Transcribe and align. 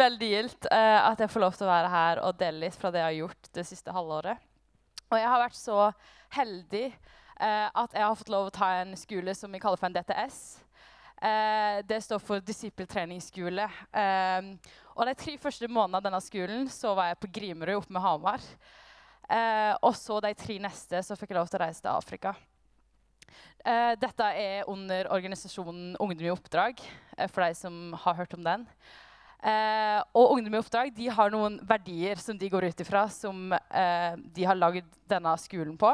Veldig 0.00 0.28
gildt 0.28 0.66
uh, 0.72 1.00
at 1.10 1.20
jeg 1.20 1.30
får 1.32 1.44
lov 1.44 1.56
til 1.56 1.66
å 1.66 1.72
være 1.72 1.92
her 1.92 2.20
og 2.26 2.38
dele 2.40 2.64
litt 2.64 2.76
fra 2.78 2.90
det 2.92 3.02
jeg 3.02 3.08
har 3.08 3.18
gjort 3.20 3.48
det 3.58 3.64
siste 3.68 3.94
halvåret. 3.94 4.42
Og 5.10 5.16
jeg 5.18 5.28
har 5.28 5.42
vært 5.42 5.58
så 5.58 5.78
heldig 6.36 6.84
uh, 6.88 7.68
at 7.82 7.96
jeg 7.96 8.04
har 8.04 8.18
fått 8.18 8.32
lov 8.32 8.48
å 8.48 8.54
ta 8.54 8.70
en 8.80 8.94
skole 8.96 9.34
som 9.36 9.52
vi 9.52 9.60
kaller 9.62 9.80
for 9.80 9.90
en 9.90 9.96
DTS. 9.98 10.38
Uh, 11.22 11.82
det 11.86 12.00
står 12.06 12.22
for 12.22 12.42
disippeltreningsskole. 12.42 13.66
Eh, 13.94 14.48
og 14.96 15.08
de 15.08 15.14
tre 15.16 15.36
første 15.40 15.68
månedene 15.70 16.00
av 16.00 16.06
denne 16.08 16.22
skolen 16.24 16.66
så 16.72 16.96
var 16.98 17.12
jeg 17.12 17.20
på 17.22 17.30
Grimerud 17.38 17.78
oppe 17.78 17.94
med 17.94 18.04
Hamar. 18.04 18.48
Eh, 19.32 19.74
og 19.80 19.94
så 19.96 20.18
de 20.24 20.32
tre 20.36 20.58
neste 20.60 21.00
så 21.04 21.16
fikk 21.16 21.32
jeg 21.32 21.38
lov 21.38 21.50
til 21.50 21.60
å 21.60 21.62
reise 21.64 21.84
til 21.84 21.92
Afrika. 21.92 22.34
Eh, 23.64 23.94
dette 24.00 24.26
er 24.36 24.68
under 24.68 25.08
organisasjonen 25.14 25.94
Ungdom 26.02 26.26
i 26.26 26.32
oppdrag, 26.34 26.82
eh, 27.16 27.28
for 27.30 27.44
de 27.46 27.54
som 27.54 27.94
har 28.04 28.18
hørt 28.18 28.34
om 28.34 28.44
den. 28.44 28.66
Eh, 29.42 29.98
og 30.14 30.36
Ungdom 30.36 30.54
i 30.54 30.60
oppdrag 30.60 30.92
de 30.94 31.08
har 31.10 31.32
noen 31.34 31.56
verdier 31.66 32.20
som 32.22 32.36
de 32.38 32.50
går 32.50 32.68
ut 32.70 32.82
ifra, 32.84 33.08
som 33.10 33.50
eh, 33.52 34.14
de 34.36 34.44
har 34.46 34.58
lagd 34.58 34.86
denne 35.10 35.32
skolen 35.42 35.74
på. 35.78 35.90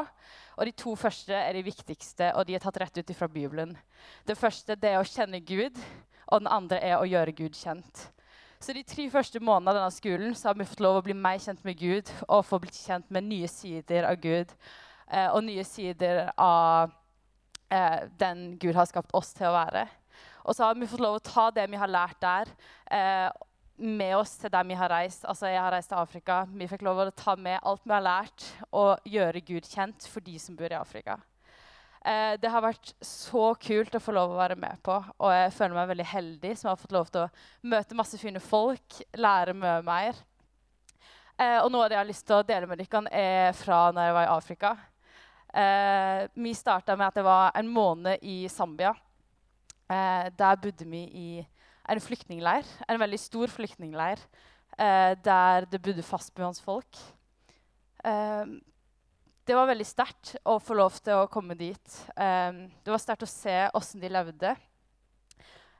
Og 0.59 0.67
De 0.67 0.73
to 0.77 0.93
første 0.99 1.33
er 1.33 1.57
de 1.57 1.65
viktigste, 1.65 2.29
og 2.35 2.45
de 2.45 2.57
er 2.57 2.61
tatt 2.61 2.77
rett 2.77 2.99
ut 2.99 3.09
ifra 3.09 3.29
Bibelen. 3.31 3.73
Det 4.27 4.37
første 4.37 4.77
det 4.77 4.91
er 4.93 5.01
å 5.01 5.07
kjenne 5.07 5.41
Gud, 5.41 5.79
og 6.29 6.43
den 6.43 6.51
andre 6.51 6.77
er 6.83 6.99
å 6.99 7.09
gjøre 7.09 7.33
Gud 7.33 7.57
kjent. 7.57 8.09
Så 8.61 8.75
De 8.75 8.83
tre 8.83 9.07
første 9.09 9.39
månedene 9.39 9.71
av 9.71 9.79
denne 9.79 9.97
skolen 9.97 10.35
så 10.35 10.49
har 10.51 10.59
vi 10.59 10.67
fått 10.67 10.83
lov 10.83 10.99
å 10.99 11.05
bli 11.07 11.15
mer 11.17 11.39
kjent 11.41 11.63
med 11.65 11.79
Gud 11.79 12.11
og 12.27 12.45
få 12.45 12.59
bli 12.61 12.73
kjent 12.75 13.07
med 13.09 13.25
nye 13.31 13.47
sider 13.49 14.05
av 14.05 14.19
Gud 14.19 14.51
eh, 15.07 15.29
og 15.31 15.45
nye 15.47 15.63
sider 15.63 16.27
av 16.35 16.91
eh, 17.71 18.03
den 18.19 18.59
Gud 18.59 18.75
har 18.75 18.89
skapt 18.89 19.15
oss 19.15 19.31
til 19.37 19.47
å 19.47 19.55
være. 19.55 19.87
Og 20.49 20.57
så 20.57 20.65
har 20.65 20.77
vi 20.79 20.89
fått 20.89 21.03
lov 21.03 21.19
å 21.19 21.23
ta 21.23 21.51
det 21.53 21.67
vi 21.69 21.77
har 21.77 21.91
lært 21.91 22.17
der, 22.23 22.49
eh, 22.89 23.29
med 23.77 24.15
oss 24.17 24.35
til 24.41 24.49
der 24.49 24.65
vi 24.65 24.73
har 24.75 24.89
reist. 24.89 25.23
Altså, 25.29 25.47
jeg 25.47 25.61
har 25.61 25.71
reist 25.71 25.91
til 25.91 26.01
Afrika. 26.01 26.45
Vi 26.49 26.67
fikk 26.67 26.81
lov 26.83 26.97
å 26.97 27.11
ta 27.15 27.35
med 27.37 27.61
alt 27.63 27.85
vi 27.85 27.93
har 27.93 28.01
lært, 28.01 28.45
og 28.73 28.97
gjøre 29.05 29.45
Gud 29.45 29.69
kjent 29.69 30.07
for 30.09 30.25
de 30.25 30.39
som 30.41 30.57
bor 30.57 30.73
i 30.73 30.79
Afrika. 30.79 31.19
Eh, 32.01 32.35
det 32.41 32.49
har 32.49 32.63
vært 32.63 32.93
så 33.03 33.53
kult 33.59 33.93
å 33.93 34.01
få 34.01 34.15
lov 34.15 34.33
å 34.33 34.39
være 34.39 34.57
med 34.57 34.81
på, 34.81 34.97
og 35.19 35.31
jeg 35.35 35.53
føler 35.53 35.75
meg 35.75 35.89
veldig 35.91 36.07
heldig 36.07 36.57
som 36.57 36.69
har 36.71 36.79
fått 36.79 36.95
lov 36.95 37.09
til 37.11 37.25
å 37.25 37.31
møte 37.61 37.95
masse 37.95 38.17
fine 38.17 38.39
folk, 38.39 39.01
lære 39.19 39.53
mye 39.53 39.81
mer. 39.83 40.15
Eh, 41.37 41.59
og 41.59 41.69
noe 41.71 41.85
av 41.85 41.91
det 41.91 41.95
jeg 41.97 42.03
har 42.03 42.09
lyst 42.09 42.25
til 42.27 42.39
å 42.39 42.47
dele 42.47 42.67
med 42.67 42.81
dere, 42.81 43.03
er 43.11 43.51
fra 43.53 43.91
når 43.91 44.07
jeg 44.07 44.15
var 44.17 44.25
i 44.25 44.33
Afrika. 44.33 44.71
Eh, 45.53 46.23
vi 46.33 46.55
starta 46.55 46.95
med 46.95 47.07
at 47.07 47.19
det 47.19 47.27
var 47.27 47.51
en 47.55 47.67
måned 47.67 48.23
i 48.23 48.47
Zambia. 48.49 48.95
Eh, 49.89 50.29
der 50.37 50.55
bodde 50.61 50.85
vi 50.85 51.03
i 51.03 51.29
en 51.89 52.01
flyktningleir, 52.01 52.67
en 52.89 52.99
veldig 53.01 53.19
stor 53.19 53.49
flyktningleir, 53.49 54.19
eh, 54.77 55.15
der 55.25 55.65
det 55.65 55.81
bodde 55.81 56.03
fastboende 56.05 56.61
folk. 56.61 56.99
Eh, 58.05 58.45
det 59.47 59.55
var 59.57 59.65
veldig 59.65 59.87
sterkt 59.87 60.35
å 60.45 60.59
få 60.61 60.77
lov 60.77 60.99
til 61.01 61.23
å 61.23 61.29
komme 61.31 61.57
dit. 61.57 61.95
Eh, 62.15 62.67
det 62.85 62.93
var 62.93 63.01
sterkt 63.01 63.25
å 63.25 63.31
se 63.31 63.55
åssen 63.73 64.01
de 64.01 64.11
levde. 64.13 64.55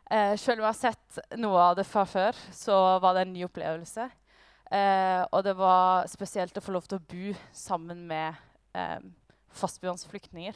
Eh, 0.10 0.36
selv 0.38 0.58
om 0.58 0.66
jeg 0.66 0.74
har 0.74 0.80
sett 0.80 1.38
noe 1.38 1.60
av 1.70 1.76
det 1.78 1.86
fra 1.86 2.04
før, 2.04 2.34
så 2.52 3.00
var 3.00 3.14
det 3.14 3.28
en 3.28 3.34
ny 3.34 3.46
opplevelse. 3.46 4.10
og 4.72 5.44
det 5.44 5.56
var 5.58 6.06
spesielt 6.06 6.54
å 6.54 6.62
få 6.62 6.72
lov 6.72 6.86
til 6.86 7.00
å 7.00 7.06
bo 7.10 7.32
sammen 7.52 8.06
med 8.06 8.36
fastboende 9.50 10.06
flyktninger. 10.06 10.54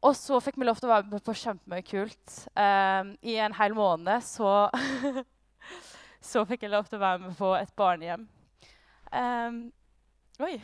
Og 0.00 0.16
så 0.16 0.38
fikk 0.40 0.56
vi 0.56 0.64
lov 0.64 0.78
til 0.80 0.88
å 0.88 0.94
være 0.94 1.10
med 1.10 1.24
på 1.24 1.34
kjempemye 1.36 1.84
kult. 1.84 2.36
Um, 2.56 3.12
I 3.20 3.36
en 3.44 3.56
hel 3.58 3.74
måned 3.76 4.24
så, 4.24 4.70
så 6.30 6.44
fikk 6.48 6.64
jeg 6.64 6.72
lov 6.72 6.88
til 6.88 6.96
å 6.96 7.04
være 7.04 7.20
med 7.26 7.36
på 7.36 7.50
et 7.58 7.74
barnehjem. 7.76 8.24
Um, 9.12 9.60
oi! 10.40 10.54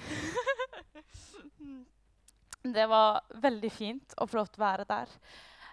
det 2.76 2.88
var 2.88 3.20
veldig 3.42 3.72
fint 3.74 4.16
å 4.16 4.26
få 4.26 4.40
lov 4.40 4.48
til 4.48 4.62
å 4.62 4.66
være 4.66 4.88
der. 4.88 5.12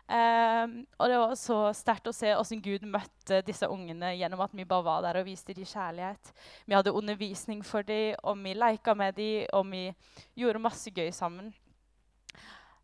Um, 0.03 0.75
og 0.99 1.07
det 1.07 1.17
var 1.21 1.33
så 1.39 1.57
sterkt 1.71 2.09
å 2.11 2.13
se 2.13 2.33
hvordan 2.35 2.61
Gud 2.65 2.83
møtte 2.91 3.39
disse 3.47 3.69
ungene 3.71 4.11
gjennom 4.19 4.43
at 4.43 4.51
vi 4.51 4.67
bare 4.67 4.83
var 4.83 5.05
der 5.05 5.21
og 5.21 5.29
viste 5.29 5.55
dem 5.55 5.69
kjærlighet. 5.69 6.33
Vi 6.67 6.75
hadde 6.75 6.91
undervisning 6.91 7.63
for 7.63 7.87
dem, 7.87 8.19
og 8.27 8.35
vi 8.43 8.59
leka 8.59 8.91
med 8.99 9.15
dem, 9.15 9.47
og 9.55 9.71
vi 9.71 9.85
gjorde 10.35 10.67
masse 10.67 10.91
gøy 10.91 11.07
sammen. 11.15 11.53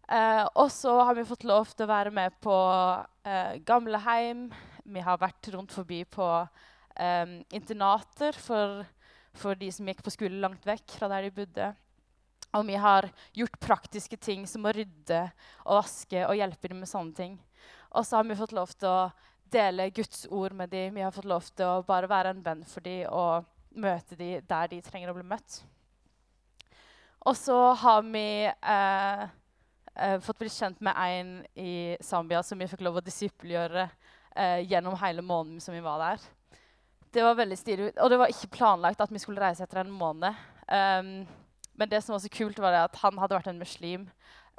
Uh, 0.10 0.46
og 0.58 0.72
så 0.74 0.96
har 1.06 1.14
vi 1.14 1.28
fått 1.28 1.46
lov 1.46 1.70
til 1.70 1.86
å 1.86 1.92
være 1.92 2.10
med 2.10 2.34
på 2.42 2.56
eh, 3.30 3.60
gamleheim. 3.62 4.48
Vi 4.90 5.04
har 5.06 5.20
vært 5.22 5.52
rundt 5.54 5.76
forbi 5.76 6.00
på 6.10 6.26
eh, 6.98 7.36
internater 7.54 8.34
for, 8.42 8.82
for 9.38 9.60
de 9.60 9.70
som 9.74 9.86
gikk 9.86 10.02
på 10.02 10.14
skole 10.16 10.42
langt 10.42 10.66
vekk 10.66 10.96
fra 10.98 11.12
der 11.12 11.28
de 11.28 11.36
bodde. 11.36 11.70
Og 12.58 12.66
vi 12.66 12.80
har 12.82 13.06
gjort 13.38 13.60
praktiske 13.62 14.18
ting 14.18 14.48
som 14.50 14.66
å 14.66 14.74
rydde 14.74 15.22
og 15.68 15.84
vaske 15.84 16.24
og 16.26 16.38
hjelpe 16.40 16.72
dem 16.72 16.82
med 16.82 16.90
sånne 16.90 17.14
ting. 17.14 17.38
Og 17.94 18.06
så 18.06 18.18
har 18.18 18.26
vi 18.26 18.38
fått 18.40 18.56
lov 18.58 18.74
til 18.74 18.90
å 18.90 19.10
dele 19.54 19.92
Guds 19.94 20.26
ord 20.34 20.56
med 20.58 20.74
dem. 20.74 20.96
Vi 20.98 21.06
har 21.06 21.14
fått 21.14 21.30
lov 21.30 21.46
til 21.54 21.70
å 21.70 21.84
bare 21.86 22.10
være 22.10 22.34
en 22.34 22.42
venn 22.46 22.66
for 22.66 22.86
dem 22.86 23.06
og 23.14 23.46
møte 23.78 24.18
dem 24.18 24.42
der 24.50 24.72
de 24.74 24.82
trenger 24.82 25.14
å 25.14 25.20
bli 25.20 25.28
møtt. 25.30 25.62
Og 27.30 27.36
så 27.38 27.58
har 27.78 28.02
vi 28.08 28.48
eh, 28.48 29.28
eh, 29.28 29.28
fått 30.24 30.40
bli 30.40 30.50
kjent 30.50 30.80
med 30.86 30.96
en 30.98 31.32
i 31.60 31.98
Zambia 32.02 32.44
som 32.44 32.60
vi 32.60 32.68
fikk 32.72 32.84
lov 32.86 33.00
å 33.00 33.04
disippelgjøre 33.04 33.88
eh, 34.36 34.60
gjennom 34.70 34.98
hele 35.02 35.22
måneden 35.26 35.62
som 35.62 35.76
vi 35.76 35.84
var 35.84 36.00
der. 36.04 36.28
Det 37.12 37.24
var 37.26 37.38
veldig 37.40 37.58
stilig, 37.58 37.92
og 37.98 38.10
det 38.12 38.20
var 38.22 38.32
ikke 38.32 38.54
planlagt 38.60 39.02
at 39.02 39.12
vi 39.12 39.22
skulle 39.22 39.42
reise 39.42 39.66
etter 39.66 39.82
en 39.82 39.92
måned. 39.92 40.36
Um, 40.70 41.26
men 41.80 41.90
det 41.90 42.04
som 42.06 42.14
var 42.14 42.22
så 42.22 42.30
kult, 42.30 42.60
var 42.62 42.76
at 42.84 43.00
han 43.02 43.18
hadde 43.18 43.38
vært 43.38 43.50
en 43.50 43.62
muslim 43.62 44.04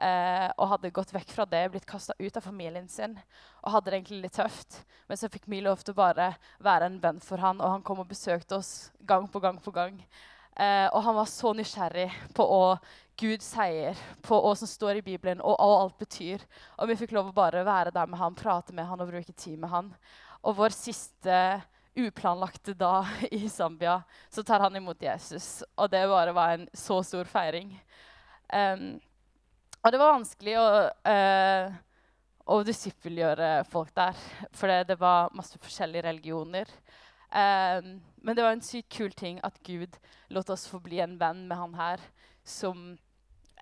eh, 0.00 0.48
og 0.56 0.70
hadde 0.72 0.92
gått 0.96 1.12
vekk 1.14 1.34
fra 1.36 1.46
det, 1.46 1.66
blitt 1.70 1.86
kasta 1.86 2.16
ut 2.18 2.38
av 2.40 2.46
familien 2.46 2.88
sin 2.88 3.18
og 3.60 3.74
hadde 3.74 3.92
det 3.92 3.98
egentlig 4.00 4.22
litt 4.24 4.38
tøft. 4.40 4.80
Men 5.06 5.20
så 5.20 5.30
fikk 5.30 5.46
vi 5.52 5.60
lov 5.62 5.84
til 5.84 5.94
å 5.94 6.00
bare 6.00 6.32
være 6.64 6.88
en 6.88 6.98
venn 7.02 7.20
for 7.22 7.42
han, 7.44 7.60
og 7.60 7.76
han 7.76 7.84
kom 7.86 8.00
og 8.02 8.08
besøkte 8.10 8.58
oss 8.58 8.90
gang 9.06 9.28
på 9.30 9.42
gang 9.44 9.60
på 9.62 9.74
gang. 9.76 10.00
Uh, 10.56 10.88
og 10.90 11.04
han 11.06 11.16
var 11.20 11.30
så 11.30 11.52
nysgjerrig 11.56 12.08
på 12.34 12.48
hva 12.48 12.74
Gud 13.20 13.42
sier, 13.44 13.98
på 14.24 14.38
hva 14.40 14.54
som 14.56 14.68
står 14.68 15.00
i 15.00 15.04
Bibelen, 15.04 15.42
og 15.44 15.58
hva 15.60 15.82
alt 15.82 15.98
betyr. 16.00 16.40
Og 16.80 16.88
vi 16.88 16.96
fikk 17.02 17.12
lov 17.16 17.28
å 17.28 17.36
bare 17.36 17.66
være 17.66 17.92
der 17.92 18.08
med 18.08 18.20
han, 18.20 18.36
prate 18.38 18.72
med 18.76 18.88
han 18.88 19.02
og 19.02 19.10
bruke 19.12 19.34
tid 19.36 19.58
med 19.60 19.68
han. 19.72 19.90
Og 20.40 20.56
vår 20.56 20.72
siste 20.72 21.36
uplanlagte 22.00 22.72
dag 22.74 23.06
i 23.30 23.48
Zambia, 23.48 24.00
så 24.30 24.42
tar 24.42 24.64
han 24.64 24.76
imot 24.76 25.02
Jesus. 25.02 25.62
Og 25.76 25.90
det 25.92 26.06
bare 26.08 26.34
var 26.36 26.54
en 26.54 26.66
så 26.72 27.02
stor 27.04 27.28
feiring. 27.28 27.74
Um, 28.54 28.96
og 29.80 29.92
det 29.92 30.00
var 30.00 30.14
vanskelig 30.14 30.56
å, 30.60 30.66
uh, 31.08 31.76
å 32.50 32.62
disippelgjøre 32.66 33.50
folk 33.70 33.92
der, 33.96 34.16
for 34.56 34.72
det 34.88 34.96
var 35.00 35.32
masse 35.36 35.60
forskjellige 35.60 36.06
religioner. 36.08 36.72
Um, 37.30 38.00
men 38.20 38.36
det 38.36 38.44
var 38.44 38.56
en 38.56 38.64
sykt 38.64 38.90
kul 38.96 39.12
ting 39.16 39.38
at 39.46 39.60
Gud 39.66 39.94
lot 40.34 40.50
oss 40.50 40.66
få 40.68 40.80
bli 40.82 40.98
en 41.04 41.14
venn 41.20 41.46
med 41.48 41.60
han 41.60 41.76
her, 41.78 42.02
som 42.44 42.98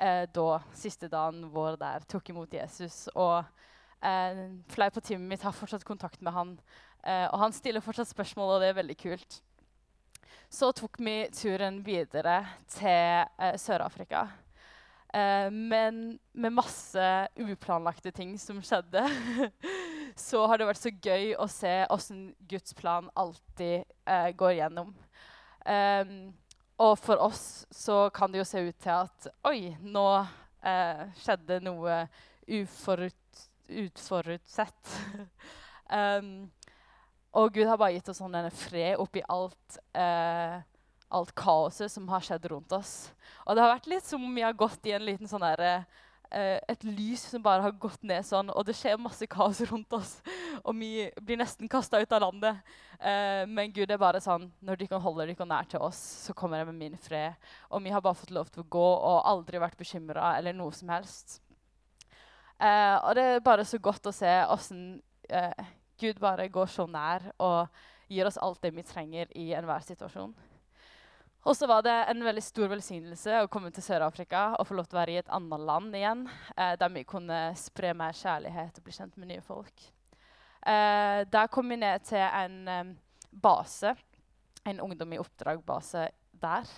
uh, 0.00 0.25
da, 0.34 0.50
siste 0.75 1.10
dagen 1.12 1.48
vår 1.54 1.78
der, 1.81 2.06
tok 2.09 2.31
imot 2.32 2.53
Jesus. 2.54 3.06
Og 3.14 3.38
eh, 4.03 4.44
flere 4.70 4.94
på 4.94 5.03
teamet 5.03 5.34
mitt 5.34 5.47
har 5.47 5.56
fortsatt 5.56 5.86
kontakt 5.86 6.22
med 6.22 6.32
han 6.36 6.54
Eh, 7.06 7.28
og 7.31 7.38
han 7.41 7.54
stiller 7.54 7.84
fortsatt 7.84 8.10
spørsmål, 8.10 8.56
og 8.56 8.62
det 8.62 8.72
er 8.72 8.81
veldig 8.81 8.98
kult. 8.98 9.41
Så 10.50 10.70
tok 10.76 10.98
vi 11.04 11.16
turen 11.37 11.82
videre 11.84 12.41
til 12.72 13.25
uh, 13.37 13.54
Sør-Afrika. 13.60 14.26
Uh, 15.12 15.48
men 15.53 16.19
med 16.32 16.56
masse 16.56 17.04
uplanlagte 17.37 18.12
ting 18.16 18.34
som 18.41 18.62
skjedde. 18.64 19.04
så 20.28 20.47
har 20.48 20.60
det 20.60 20.70
vært 20.70 20.81
så 20.81 20.92
gøy 20.92 21.34
å 21.37 21.48
se 21.53 21.75
åssen 21.92 22.31
Guds 22.48 22.75
plan 22.76 23.10
alltid 23.14 23.84
går 24.41 24.56
gjennom. 24.56 24.94
Um, 25.69 26.12
og 26.78 26.94
for 26.98 27.20
oss 27.22 27.66
så 27.75 28.06
kan 28.14 28.32
det 28.32 28.42
jo 28.42 28.48
se 28.48 28.62
ut 28.69 28.78
til 28.82 28.94
at 28.94 29.28
Oi, 29.50 29.75
nå 29.82 30.04
skjedde 31.19 31.60
noe 31.62 32.00
uforut, 32.48 33.44
utforutsett. 33.69 34.94
um, 35.92 36.50
Og 37.36 37.52
Gud 37.52 37.69
har 37.69 37.78
bare 37.78 37.94
gitt 37.98 38.08
oss 38.08 38.20
sånn 38.22 38.34
denne 38.34 38.50
fred 38.54 38.96
oppi 38.98 39.20
alt, 39.28 39.78
eh, 39.92 40.56
alt 41.12 41.32
kaoset 41.36 41.92
som 41.92 42.08
har 42.08 42.25
skjedd 42.25 42.48
rundt 42.50 42.72
oss. 42.72 43.12
Og 43.44 43.54
det 43.54 43.62
har 43.62 43.75
vært 43.75 43.90
litt 43.92 44.06
som 44.06 44.25
om 44.25 44.34
vi 44.34 44.44
har 44.46 44.56
gått 44.56 44.88
i 44.88 44.94
en 44.96 45.04
liten 45.04 45.28
sånn 45.28 45.44
der, 45.44 45.60
eh, 45.60 46.07
et 46.30 46.84
lys 46.84 47.22
som 47.30 47.42
bare 47.42 47.64
har 47.64 47.72
gått 47.80 48.02
ned 48.04 48.26
sånn, 48.26 48.50
og 48.52 48.66
det 48.69 48.75
skjer 48.76 48.98
masse 49.00 49.25
kaos 49.30 49.62
rundt 49.70 49.92
oss. 49.96 50.19
Og 50.66 50.75
vi 50.76 51.06
blir 51.25 51.38
nesten 51.40 51.70
kasta 51.70 52.00
ut 52.02 52.12
av 52.12 52.25
landet. 52.26 52.60
Eh, 52.98 53.44
men 53.46 53.72
Gud 53.72 53.90
er 53.94 54.00
bare 54.00 54.19
sånn 54.19 54.48
Når 54.58 54.80
de 54.80 54.86
kan 54.90 55.02
holde 55.04 55.28
dere 55.28 55.46
nær 55.46 55.69
til 55.70 55.82
oss, 55.86 55.98
så 56.26 56.34
kommer 56.34 56.58
jeg 56.58 56.69
med 56.70 56.80
min 56.80 56.96
fred. 56.98 57.36
Og 57.70 57.84
vi 57.84 57.92
har 57.94 58.02
bare 58.04 58.19
fått 58.19 58.34
lov 58.34 58.50
til 58.50 58.64
å 58.64 58.70
gå 58.70 58.88
og 58.96 59.20
aldri 59.28 59.60
vært 59.62 59.78
bekymra 59.78 60.32
eller 60.38 60.56
noe 60.56 60.75
som 60.75 60.90
helst. 60.92 61.38
Eh, 62.58 62.96
og 62.98 63.14
det 63.14 63.26
er 63.36 63.44
bare 63.44 63.66
så 63.69 63.78
godt 63.78 64.10
å 64.10 64.14
se 64.14 64.32
åssen 64.50 64.98
eh, 65.30 65.69
Gud 65.98 66.19
bare 66.22 66.48
går 66.50 66.66
så 66.70 66.88
nær 66.90 67.30
og 67.38 67.69
gir 68.10 68.26
oss 68.26 68.38
alt 68.42 68.62
det 68.64 68.72
vi 68.75 68.86
trenger 68.86 69.30
i 69.38 69.52
enhver 69.54 69.84
situasjon. 69.86 70.34
Og 71.49 71.56
så 71.56 71.65
var 71.65 71.81
det 71.81 71.95
en 72.11 72.25
veldig 72.27 72.43
stor 72.45 72.69
velsignelse 72.69 73.39
å 73.41 73.47
komme 73.49 73.71
til 73.73 73.81
Sør-Afrika 73.81 74.50
og 74.59 74.67
få 74.69 74.75
lov 74.77 74.89
til 74.89 74.99
å 74.99 75.00
være 75.00 75.15
i 75.15 75.21
et 75.23 75.31
annet 75.33 75.62
land 75.65 75.95
igjen, 75.97 76.27
eh, 76.53 76.75
der 76.77 76.91
vi 76.93 77.06
kunne 77.09 77.39
spre 77.56 77.95
mer 77.97 78.12
kjærlighet 78.12 78.77
og 78.77 78.85
bli 78.85 78.93
kjent 78.93 79.17
med 79.17 79.31
nye 79.31 79.45
folk. 79.47 79.87
Eh, 80.61 81.25
der 81.25 81.49
kom 81.49 81.73
vi 81.73 81.81
ned 81.81 82.05
til 82.05 82.21
en 82.21 82.69
eh, 82.69 82.93
base, 83.33 83.95
en 84.69 84.85
ungdom 84.85 85.17
i 85.17 85.23
oppdrag-base 85.23 86.05
der. 86.37 86.69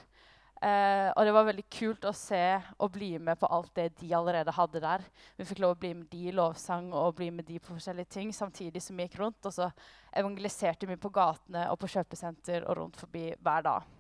Eh, 0.63 1.11
og 1.17 1.27
det 1.27 1.35
var 1.35 1.51
veldig 1.51 1.67
kult 1.73 2.07
å 2.07 2.15
se 2.15 2.45
og 2.79 2.93
bli 2.95 3.15
med 3.19 3.41
på 3.41 3.51
alt 3.51 3.75
det 3.75 3.91
de 3.99 4.15
allerede 4.15 4.55
hadde 4.55 4.87
der. 4.87 5.07
Vi 5.35 5.51
fikk 5.51 5.65
lov 5.65 5.75
å 5.75 5.81
bli 5.83 5.95
med 5.99 6.11
de 6.13 6.27
i 6.29 6.35
lovsang 6.37 6.93
og 6.95 7.17
bli 7.19 7.33
med 7.35 7.49
de 7.49 7.59
på 7.59 7.75
forskjellige 7.75 8.15
ting 8.21 8.31
samtidig 8.31 8.85
som 8.85 8.95
vi 8.95 9.09
gikk 9.09 9.19
rundt. 9.19 9.43
Og 9.49 9.57
så 9.57 9.73
evangeliserte 10.15 10.87
vi 10.87 11.01
på 11.01 11.11
gatene 11.11 11.67
og 11.73 11.81
på 11.81 11.91
kjøpesenter 11.91 12.69
og 12.69 12.85
rundt 12.85 13.01
forbi 13.03 13.33
hver 13.41 13.67
dag. 13.67 13.97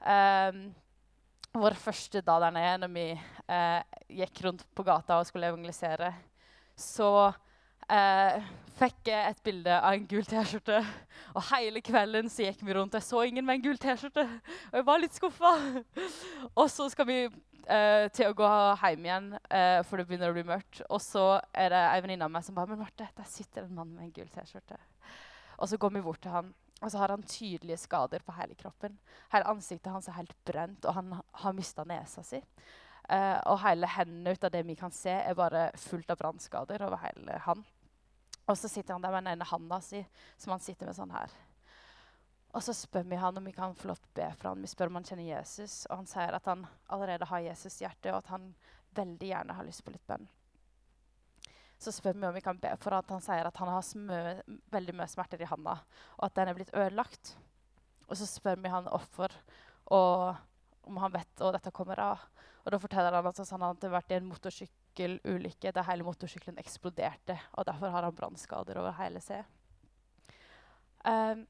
Eh, 0.00 0.60
vår 1.60 1.76
første 1.76 2.22
dag 2.24 2.40
der 2.46 2.54
nede, 2.54 2.78
når 2.78 2.90
vi 2.94 3.06
eh, 3.50 4.00
gikk 4.22 4.44
rundt 4.46 4.64
på 4.74 4.84
gata 4.86 5.18
og 5.18 5.26
skulle 5.28 5.50
evangelisere, 5.50 6.12
så 6.78 7.10
eh, 7.90 8.40
fikk 8.78 9.10
jeg 9.10 9.34
et 9.34 9.42
bilde 9.44 9.76
av 9.76 9.96
en 9.96 10.06
gul 10.08 10.24
T-skjorte. 10.24 10.80
Og 11.34 11.44
hele 11.50 11.82
kvelden 11.84 12.30
så 12.32 12.46
gikk 12.46 12.62
vi 12.64 12.76
rundt. 12.78 12.96
Jeg 12.96 13.06
så 13.06 13.24
ingen 13.26 13.44
med 13.46 13.58
en 13.58 13.66
gul 13.66 13.80
T-skjorte, 13.82 14.24
og 14.70 14.80
jeg 14.80 14.88
var 14.88 15.02
litt 15.02 15.18
skuffa. 15.18 15.52
og 16.54 16.70
så 16.72 16.88
skal 16.94 17.08
vi 17.10 17.18
eh, 17.26 18.06
til 18.14 18.30
å 18.30 18.38
gå 18.38 18.52
hjem 18.84 19.10
igjen, 19.10 19.28
eh, 19.50 19.82
for 19.88 20.00
det 20.00 20.08
begynner 20.08 20.32
å 20.32 20.38
bli 20.38 20.46
mørkt. 20.48 20.84
Og 20.88 21.02
så 21.04 21.26
er 21.52 21.74
det 21.74 21.84
ei 21.90 22.00
venninne 22.06 22.30
av 22.30 22.32
meg 22.32 22.46
som 22.46 22.56
bare 22.56 22.72
Men 22.72 22.84
Marte, 22.86 23.10
der 23.16 23.28
sitter 23.28 23.66
en 23.66 23.76
mann 23.76 23.92
med 23.92 24.08
en 24.08 24.16
gul 24.16 24.32
T-skjorte. 24.32 24.80
Og 25.60 25.68
så 25.68 25.76
går 25.76 25.98
vi 25.98 26.06
bort 26.06 26.22
til 26.24 26.32
han, 26.32 26.54
og 26.80 26.90
så 26.90 26.98
har 26.98 27.12
han 27.12 27.22
tydelige 27.22 27.76
skader 27.76 28.22
på 28.24 28.32
hele 28.38 28.54
kroppen. 28.54 28.96
Hele 29.32 29.48
ansiktet 29.52 29.92
hans 29.92 30.08
er 30.08 30.16
helt 30.16 30.36
brent, 30.44 30.84
og 30.84 30.96
han 30.96 31.12
har 31.42 31.56
mista 31.56 31.84
nesa 31.84 32.24
si. 32.24 32.40
Uh, 33.10 33.36
og 33.50 33.58
hele 33.64 33.88
hendene 33.90 34.32
ut 34.32 34.46
av 34.46 34.52
det 34.54 34.62
vi 34.64 34.78
kan 34.78 34.94
se, 34.94 35.12
er 35.12 35.36
bare 35.36 35.68
fullt 35.76 36.12
av 36.12 36.20
brannskader 36.20 36.86
over 36.86 37.02
hele 37.04 37.36
han. 37.44 37.64
Og 38.46 38.56
så 38.58 38.70
sitter 38.70 38.96
han 38.96 39.04
der 39.04 39.12
med 39.12 39.24
den 39.24 39.32
ene 39.34 39.48
handa 39.50 39.80
si, 39.84 40.00
som 40.38 40.54
han 40.54 40.62
sitter 40.64 40.88
med 40.88 40.96
sånn 40.96 41.12
her. 41.14 41.34
Og 42.50 42.64
så 42.64 42.74
spør 42.74 43.04
vi 43.06 43.18
han 43.20 43.36
om 43.38 43.44
vi 43.46 43.54
kan 43.54 43.76
få 43.78 43.92
lov 43.92 44.00
til 44.00 44.10
å 44.10 44.16
be 44.16 44.28
for 44.38 44.50
han. 44.50 44.62
Vi 44.64 44.70
spør 44.72 44.90
om 44.90 44.98
han 44.98 45.06
kjenner 45.06 45.28
Jesus, 45.28 45.84
og 45.86 46.00
han 46.00 46.08
sier 46.10 46.34
at 46.34 46.48
han 46.50 46.64
allerede 46.90 47.28
har 47.30 47.44
Jesus 47.44 47.78
hjerte, 47.82 48.10
og 48.10 48.24
at 48.24 48.32
han 48.32 48.48
veldig 48.96 49.28
gjerne 49.28 49.54
har 49.58 49.68
lyst 49.68 49.84
på 49.86 49.94
litt 49.94 50.06
bønn. 50.10 50.26
Så 51.80 51.94
spør 51.96 52.18
vi 52.18 52.28
om 52.28 52.36
vi 52.36 52.44
kan 52.44 52.58
be 52.60 52.74
for 52.80 52.92
at 52.92 53.08
han 53.08 53.22
sier 53.24 53.48
at 53.48 53.56
han 53.56 53.70
har 53.72 54.42
veldig 54.74 54.96
mye 54.98 55.08
smerter 55.08 55.40
i 55.40 55.48
handa, 55.48 55.78
og 56.18 56.26
at 56.26 56.36
den 56.36 56.50
er 56.50 56.58
blitt 56.58 56.74
ødelagt. 56.76 57.34
Og 58.10 58.18
så 58.20 58.28
spør 58.28 58.60
vi 58.60 58.72
han 58.72 58.88
hvorfor, 58.90 59.32
og 59.96 60.36
om 60.90 61.00
han 61.00 61.14
vet 61.14 61.40
hva 61.40 61.54
dette 61.56 61.72
kommer 61.72 62.02
av. 62.04 62.28
Og 62.66 62.74
da 62.74 62.80
forteller 62.82 63.16
han 63.16 63.30
at 63.30 63.40
han 63.40 63.64
hadde 63.64 63.92
vært 63.94 64.12
i 64.12 64.18
en 64.18 64.28
motorsykkel 64.28 64.76
motorsykkelulykke 64.90 65.72
der 65.72 65.82
hele 65.82 66.04
motorsykkelen 66.04 66.58
eksploderte. 66.58 67.38
og 67.52 67.66
Derfor 67.66 67.88
har 67.88 68.02
han 68.02 68.14
brannskader 68.14 68.78
over 68.78 68.92
hele 68.92 69.20
seg. 69.20 69.44
Um, 71.04 71.46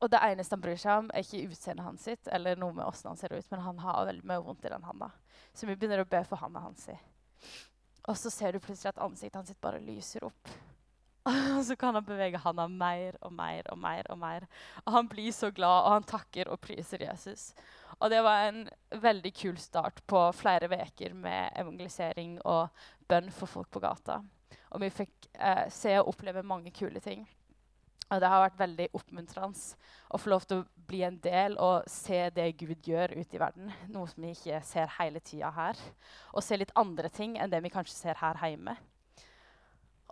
og 0.00 0.10
det 0.10 0.20
eneste 0.22 0.54
han 0.54 0.60
bryr 0.60 0.76
seg 0.76 0.98
om, 0.98 1.10
er 1.14 1.18
ikke 1.22 1.48
utseendet 1.48 1.84
hans, 1.84 2.02
sitt, 2.02 2.28
eller 2.32 2.56
noe 2.56 2.72
med 2.72 2.84
hvordan 2.84 3.10
han 3.10 3.16
ser 3.16 3.32
ut, 3.32 3.50
men 3.50 3.60
han 3.60 3.78
har 3.78 4.06
veldig 4.06 4.24
mye 4.24 4.42
vondt 4.42 4.64
i 4.64 4.72
den 4.72 4.84
handa. 4.84 5.10
Så 5.54 5.66
vi 5.66 5.76
begynner 5.76 6.00
å 6.00 6.08
be 6.08 6.24
for 6.24 6.36
handa 6.36 6.60
hans. 6.60 6.88
Og 8.04 8.18
så 8.20 8.30
ser 8.30 8.52
du 8.52 8.60
plutselig 8.60 8.92
at 8.92 9.02
ansiktet 9.02 9.40
hans 9.40 9.60
bare 9.64 9.80
lyser 9.82 10.26
opp. 10.26 10.50
Og 11.56 11.62
så 11.64 11.76
kan 11.76 11.96
han 11.96 12.04
bevege 12.04 12.40
handa 12.42 12.66
mer 12.68 13.16
og 13.24 13.32
mer 13.32 13.64
og 13.72 13.78
mer. 13.80 14.10
Og 14.12 14.18
mer. 14.20 14.46
Og 14.84 14.92
han 14.92 15.08
blir 15.08 15.32
så 15.32 15.50
glad, 15.50 15.86
og 15.86 15.96
han 15.96 16.08
takker 16.08 16.50
og 16.52 16.60
priser 16.60 17.06
Jesus. 17.06 17.54
Og 17.98 18.10
det 18.12 18.20
var 18.26 18.48
en 18.48 18.66
veldig 18.90 19.32
kul 19.32 19.56
start 19.58 20.02
på 20.10 20.26
flere 20.36 20.68
uker 20.68 21.14
med 21.14 21.56
evangelisering 21.56 22.40
og 22.44 22.68
bønn 23.08 23.30
for 23.32 23.48
folk 23.48 23.70
på 23.72 23.80
gata. 23.80 24.20
Og 24.74 24.82
vi 24.82 24.90
fikk 24.92 25.30
eh, 25.38 25.64
se 25.72 25.94
og 26.00 26.12
oppleve 26.12 26.42
mange 26.42 26.74
kule 26.74 27.00
ting. 27.00 27.24
Og 28.12 28.20
det 28.20 28.30
har 28.30 28.42
vært 28.44 28.60
veldig 28.60 28.86
oppmuntrende 28.94 29.76
å 30.14 30.20
få 30.20 30.30
lov 30.30 30.44
til 30.46 30.60
å 30.60 30.84
bli 30.88 31.00
en 31.06 31.16
del 31.24 31.56
og 31.62 31.86
se 31.90 32.26
det 32.36 32.50
Gud 32.60 32.86
gjør 32.86 33.16
ute 33.16 33.38
i 33.38 33.40
verden. 33.40 33.70
Noe 33.92 34.10
som 34.10 34.26
vi 34.26 34.34
ikke 34.34 34.60
ser 34.66 34.92
hele 34.98 35.22
tida 35.24 35.50
her. 35.56 35.80
Og 36.34 36.44
se 36.44 36.58
litt 36.60 36.74
andre 36.78 37.10
ting 37.12 37.38
enn 37.38 37.52
det 37.52 37.62
vi 37.64 37.72
kanskje 37.72 37.96
ser 37.96 38.20
her 38.20 38.38
hjemme. 38.44 38.76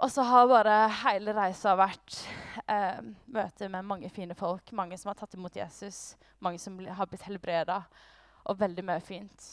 Og 0.02 0.10
så 0.10 0.24
har 0.26 0.48
bare 0.50 0.76
hele 1.04 1.34
reisa 1.36 1.76
vært 1.78 2.16
eh, 2.66 3.02
møte 3.30 3.68
med 3.70 3.86
mange 3.86 4.08
fine 4.10 4.34
folk. 4.34 4.72
Mange 4.74 4.98
som 4.98 5.12
har 5.12 5.18
tatt 5.20 5.36
imot 5.38 5.56
Jesus, 5.56 6.16
mange 6.42 6.58
som 6.58 6.80
har 6.80 7.10
blitt 7.10 7.28
helbreda, 7.28 7.82
og 8.48 8.58
veldig 8.58 8.82
mye 8.88 9.02
fint. 9.04 9.52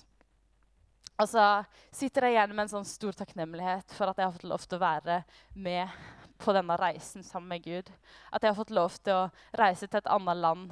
Og 1.19 1.27
så 1.27 1.43
sitter 1.91 2.25
jeg 2.25 2.37
igjen 2.37 2.55
med 2.55 2.63
en 2.63 2.71
sånn 2.77 2.87
stor 2.87 3.17
takknemlighet 3.19 3.91
for 3.93 4.09
at 4.09 4.17
jeg 4.17 4.25
har 4.25 4.35
fått 4.37 4.47
lov 4.49 4.63
til 4.63 4.79
å 4.79 4.85
være 4.85 5.19
med 5.59 5.99
på 6.39 6.53
denne 6.55 6.77
reisen 6.79 7.23
sammen 7.23 7.51
med 7.51 7.63
Gud. 7.63 7.91
At 8.31 8.43
jeg 8.43 8.53
har 8.53 8.57
fått 8.57 8.73
lov 8.75 8.95
til 9.03 9.15
å 9.15 9.27
reise 9.59 9.87
til 9.87 9.99
et 9.99 10.09
annet 10.09 10.39
land. 10.39 10.71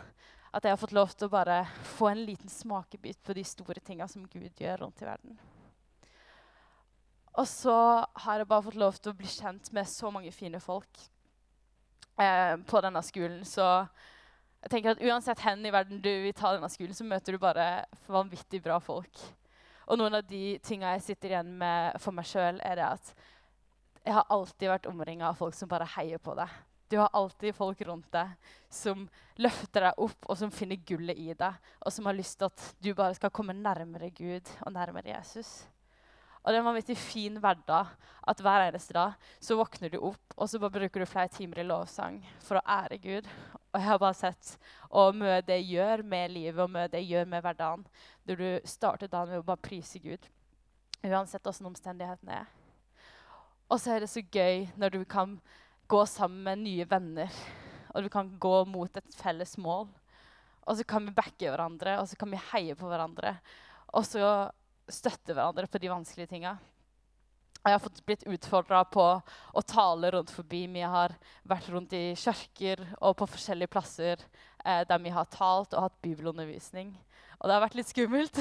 At 0.56 0.64
jeg 0.64 0.74
har 0.74 0.80
fått 0.82 0.96
lov 0.96 1.12
til 1.14 1.28
å 1.28 1.34
bare 1.34 1.60
få 1.98 2.10
en 2.12 2.24
liten 2.26 2.50
smakebit 2.50 3.20
på 3.24 3.36
de 3.36 3.44
store 3.46 3.84
tinga 3.84 4.08
som 4.08 4.26
Gud 4.32 4.64
gjør 4.64 4.86
rundt 4.86 5.04
i 5.04 5.10
verden. 5.10 5.38
Og 7.38 7.46
så 7.46 7.76
har 8.24 8.40
jeg 8.42 8.50
bare 8.50 8.66
fått 8.66 8.80
lov 8.80 8.98
til 8.98 9.14
å 9.14 9.18
bli 9.18 9.30
kjent 9.30 9.70
med 9.76 9.90
så 9.92 10.10
mange 10.14 10.32
fine 10.34 10.62
folk 10.64 11.04
eh, 12.18 12.56
på 12.66 12.82
denne 12.82 13.04
skolen. 13.06 13.44
Så 13.46 13.66
jeg 14.64 14.72
tenker 14.74 14.96
at 14.96 15.04
uansett 15.04 15.44
hvor 15.44 15.68
i 15.68 15.74
verden 15.74 16.02
du 16.02 16.10
vil 16.24 16.34
ta 16.34 16.56
denne 16.56 16.72
skolen, 16.74 16.96
så 16.98 17.06
møter 17.06 17.36
du 17.36 17.44
bare 17.44 17.86
vanvittig 18.10 18.64
bra 18.66 18.80
folk. 18.82 19.22
Og 19.88 20.00
noen 20.00 20.18
av 20.18 20.26
de 20.28 20.58
tinga 20.66 20.96
jeg 20.96 21.06
sitter 21.12 21.36
igjen 21.36 21.54
med 21.62 22.00
for 22.02 22.16
meg 22.16 22.26
sjøl, 22.28 22.58
er 22.66 22.80
det 22.80 22.88
at 22.88 23.14
jeg 24.08 24.16
har 24.16 24.28
alltid 24.32 24.72
vært 24.72 24.88
omringa 24.88 25.28
av 25.28 25.36
folk 25.36 25.56
som 25.56 25.68
bare 25.68 25.88
heier 25.98 26.22
på 26.24 26.36
deg. 26.38 26.52
Du 26.88 26.96
har 27.02 27.12
alltid 27.12 27.56
folk 27.56 27.82
rundt 27.84 28.08
deg 28.16 28.52
som 28.72 29.02
løfter 29.36 29.90
deg 29.90 30.04
opp, 30.06 30.22
og 30.24 30.38
som 30.40 30.54
finner 30.54 30.80
gullet 30.88 31.20
i 31.20 31.34
deg, 31.36 31.58
og 31.84 31.92
som 31.92 32.08
har 32.08 32.16
lyst 32.16 32.38
til 32.40 32.48
at 32.48 32.68
du 32.80 32.94
bare 32.96 33.18
skal 33.18 33.34
komme 33.36 33.56
nærmere 33.58 34.08
Gud 34.16 34.48
og 34.64 34.72
nærmere 34.72 35.12
Jesus. 35.12 35.66
Og 36.40 36.54
det 36.54 36.56
er 36.56 36.62
en 36.62 36.70
vanvittig 36.70 36.96
fin 36.96 37.42
hverdag 37.44 37.90
at 38.32 38.42
hver 38.46 38.70
eneste 38.70 38.96
dag 38.96 39.18
så 39.44 39.58
våkner 39.60 39.92
du 39.92 39.98
opp, 40.00 40.38
og 40.38 40.48
så 40.48 40.62
bare 40.64 40.78
bruker 40.78 41.04
du 41.04 41.10
flere 41.10 41.34
timer 41.34 41.60
i 41.60 41.68
lovsang 41.68 42.22
for 42.48 42.62
å 42.62 42.66
ære 42.78 43.02
Gud. 43.04 43.28
Og 43.74 43.82
jeg 43.82 43.90
har 43.90 44.00
bare 44.00 44.16
sett 44.16 44.54
og 44.88 45.20
mye 45.20 45.42
det 45.44 45.60
gjør 45.68 46.06
med 46.08 46.32
livet 46.32 46.64
og 46.64 46.72
mye 46.72 46.88
det 46.94 47.04
gjør 47.04 47.28
med 47.28 47.44
hverdagen. 47.44 47.84
Når 48.24 48.40
du 48.40 48.72
starter 48.78 49.12
dagen 49.12 49.36
med 49.36 49.44
å 49.44 49.50
bare 49.50 49.66
prise 49.68 50.00
Gud, 50.00 50.24
uansett 51.04 51.44
hvordan 51.44 51.74
omstendighetene 51.74 52.40
er. 52.46 52.57
Og 53.68 53.82
så 53.84 53.94
er 53.94 54.04
det 54.04 54.12
så 54.12 54.24
gøy 54.24 54.68
når 54.80 54.96
du 54.96 55.02
kan 55.10 55.36
gå 55.92 56.04
sammen 56.08 56.44
med 56.44 56.64
nye 56.64 56.86
venner, 56.88 57.32
og 57.96 58.04
du 58.04 58.10
kan 58.12 58.30
gå 58.40 58.56
mot 58.70 59.00
et 59.00 59.18
felles 59.20 59.58
mål. 59.60 59.88
Og 60.68 60.80
så 60.80 60.84
kan 60.88 61.06
vi 61.08 61.16
backe 61.16 61.48
hverandre, 61.48 61.98
og 62.02 62.08
så 62.08 62.16
kan 62.20 62.32
vi 62.32 62.40
heie 62.52 62.76
på 62.76 62.88
hverandre. 62.88 63.38
Og 63.96 64.04
så 64.08 64.24
støtte 64.92 65.36
hverandre 65.36 65.68
på 65.72 65.80
de 65.84 65.92
vanskelige 65.92 66.32
tinga. 66.32 66.58
Jeg 67.68 67.76
har 67.76 67.84
fått 67.84 68.04
blitt 68.08 68.24
utfordra 68.30 68.84
på 68.88 69.04
å 69.04 69.62
tale 69.68 70.12
rundt 70.14 70.32
forbi. 70.32 70.62
Vi 70.72 70.84
har 70.88 71.16
vært 71.48 71.68
rundt 71.74 71.96
i 71.98 72.14
kirker 72.16 72.84
og 73.02 73.18
på 73.20 73.28
forskjellige 73.34 73.72
plasser 73.74 74.22
eh, 74.64 74.86
der 74.88 75.02
vi 75.04 75.12
har 75.12 75.28
talt 75.34 75.76
og 75.76 75.88
hatt 75.88 75.98
bibelundervisning. 76.06 76.94
Og 77.38 77.46
det 77.46 77.54
har 77.54 77.62
vært 77.62 77.76
litt 77.78 77.92
skummelt, 77.92 78.40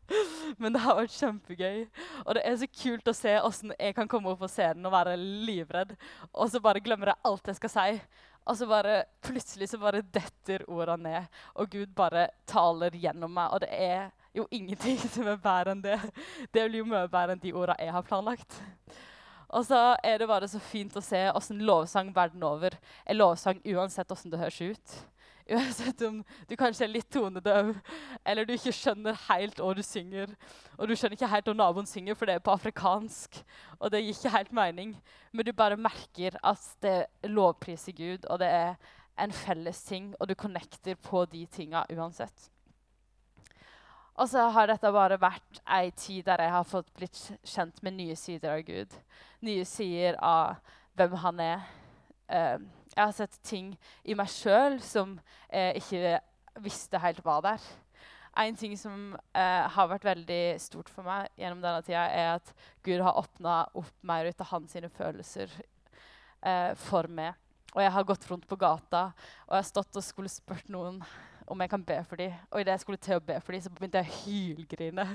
men 0.62 0.72
det 0.72 0.80
har 0.80 0.96
vært 0.96 1.12
kjempegøy. 1.12 1.82
Og 2.24 2.36
det 2.36 2.44
er 2.48 2.56
så 2.62 2.68
kult 2.72 3.10
å 3.12 3.16
se 3.16 3.34
åssen 3.44 3.74
jeg 3.76 3.96
kan 3.98 4.08
komme 4.08 4.32
opp 4.32 4.40
på 4.40 4.48
scenen 4.48 4.88
og 4.88 4.94
være 4.94 5.18
livredd, 5.20 5.92
og 6.32 6.48
så 6.48 6.62
bare 6.64 6.80
glemmer 6.84 7.12
jeg 7.12 7.20
alt 7.28 7.52
jeg 7.52 7.60
skal 7.60 7.74
si. 7.74 8.00
Og 8.48 8.56
så 8.56 8.66
bare 8.66 9.02
plutselig 9.22 9.68
så 9.68 9.78
bare 9.78 10.00
detter 10.00 10.64
ordene 10.72 11.10
ned, 11.10 11.36
og 11.60 11.68
Gud 11.70 11.92
bare 11.94 12.30
taler 12.48 12.96
gjennom 12.96 13.32
meg. 13.36 13.52
Og 13.52 13.60
det 13.62 13.70
er 13.76 14.08
jo 14.34 14.46
ingenting 14.50 14.98
som 15.14 15.28
er 15.28 15.40
bedre 15.42 15.76
enn 15.76 15.84
det. 15.84 16.00
Det 16.48 16.64
blir 16.64 16.80
jo 16.80 16.88
mye 16.88 17.06
bedre 17.12 17.36
enn 17.36 17.44
de 17.44 17.52
ordene 17.52 17.78
jeg 17.84 17.94
har 17.94 18.08
planlagt. 18.08 18.60
Og 19.50 19.66
så 19.66 19.78
er 20.06 20.20
det 20.22 20.30
bare 20.30 20.48
så 20.48 20.60
fint 20.62 20.94
å 20.96 21.02
se 21.02 21.20
åssen 21.34 21.62
lovsang 21.66 22.12
verden 22.14 22.42
over 22.46 22.76
er 23.04 23.18
lovsang 23.18 23.58
uansett 23.66 24.12
åssen 24.14 24.30
det 24.30 24.38
høres 24.38 24.60
ut. 24.62 24.98
Uansett 25.50 26.02
om 26.06 26.20
du 26.48 26.54
kanskje 26.58 26.84
er 26.86 26.92
litt 26.92 27.08
tonedøv, 27.10 27.72
eller 28.24 28.46
du 28.46 28.52
ikke 28.54 28.74
skjønner 28.74 29.18
helt 29.28 29.58
hva 29.62 29.72
du 29.74 29.82
synger. 29.86 30.36
Og 30.76 30.90
du 30.90 30.94
skjønner 30.94 31.16
ikke 31.16 31.32
helt 31.32 31.50
hva 31.50 31.56
naboen 31.56 31.88
synger, 31.90 32.18
for 32.18 32.28
det 32.28 32.38
er 32.38 32.44
på 32.44 32.54
afrikansk. 32.54 33.40
Og 33.80 33.90
det 33.90 34.04
gir 34.04 34.14
ikke 34.14 34.36
helt 34.36 34.54
mening. 34.60 34.94
Men 35.32 35.46
du 35.46 35.52
bare 35.56 35.80
merker 35.80 36.38
at 36.42 36.70
det 36.84 36.98
lovpriser 37.30 37.96
Gud, 37.96 38.28
og 38.30 38.40
det 38.42 38.52
er 38.52 38.74
en 39.20 39.32
felles 39.32 39.82
ting, 39.84 40.14
og 40.20 40.28
du 40.28 40.34
connecter 40.34 40.94
på 40.94 41.24
de 41.32 41.44
tinga 41.46 41.84
uansett. 41.92 42.50
Og 44.20 44.28
så 44.28 44.48
har 44.52 44.68
dette 44.68 44.90
bare 44.92 45.16
vært 45.20 45.62
ei 45.64 45.90
tid 45.96 46.26
der 46.26 46.42
jeg 46.44 46.52
har 46.52 46.66
fått 46.68 46.90
blitt 46.96 47.18
kjent 47.46 47.78
med 47.82 47.96
nye 47.96 48.16
sider 48.18 48.52
av 48.52 48.64
Gud. 48.66 48.96
Nye 49.46 49.64
sider 49.64 50.18
av 50.20 50.58
hvem 50.98 51.14
han 51.22 51.40
er. 51.40 51.62
Uh, 52.28 52.58
jeg 52.96 53.04
har 53.04 53.14
sett 53.14 53.38
ting 53.46 53.74
i 54.04 54.16
meg 54.18 54.30
sjøl 54.32 54.80
som 54.82 55.14
jeg 55.50 55.82
ikke 55.82 56.18
visste 56.64 57.00
helt 57.02 57.22
var 57.24 57.44
der. 57.46 57.68
En 58.40 58.56
ting 58.56 58.76
som 58.78 59.14
eh, 59.34 59.66
har 59.74 59.90
vært 59.90 60.06
veldig 60.06 60.42
stort 60.62 60.90
for 60.90 61.06
meg 61.06 61.28
gjennom 61.38 61.62
denne 61.62 61.82
tida, 61.86 62.04
er 62.06 62.36
at 62.36 62.52
Gud 62.86 63.02
har 63.02 63.18
åpna 63.18 63.64
opp 63.78 63.94
mer 64.06 64.28
ut 64.30 64.42
av 64.42 64.52
hans 64.52 64.76
følelser 64.96 65.50
eh, 66.42 66.72
for 66.78 67.10
meg. 67.10 67.34
Og 67.74 67.82
jeg 67.82 67.94
har 67.94 68.06
gått 68.06 68.26
rundt 68.30 68.46
på 68.50 68.58
gata 68.58 69.10
og 69.46 69.52
jeg 69.54 69.60
har 69.60 69.66
stått 69.68 69.98
og 69.98 70.06
skulle 70.06 70.30
spurt 70.30 70.70
noen 70.70 71.02
om 71.50 71.62
jeg 71.62 71.70
kan 71.72 71.82
be 71.86 71.98
for 72.06 72.22
dem. 72.22 72.34
Og 72.50 72.62
idet 72.62 72.76
jeg 72.76 72.84
skulle 72.84 73.02
til 73.02 73.18
å 73.18 73.26
be 73.26 73.40
for 73.42 73.54
dem, 73.54 73.62
så 73.64 73.72
begynte 73.74 74.02
jeg 74.02 74.10
å 74.10 74.20
hylgrine. 74.22 75.06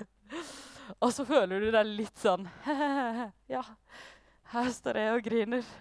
og 1.04 1.16
så 1.16 1.26
føler 1.28 1.64
du 1.64 1.72
deg 1.72 1.96
litt 1.96 2.20
sånn 2.20 2.46
Ja, 3.56 3.64
her 4.52 4.70
står 4.76 5.00
jeg 5.00 5.16
og 5.16 5.26
griner. 5.26 5.72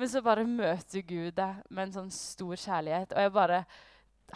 Men 0.00 0.08
så 0.08 0.22
bare 0.24 0.48
møter 0.48 1.04
Gud 1.06 1.34
deg 1.36 1.62
med 1.68 1.88
en 1.88 1.96
sånn 1.98 2.12
stor 2.14 2.56
kjærlighet. 2.56 3.12
Og 3.14 3.26
jeg 3.26 3.34
bare 3.34 3.62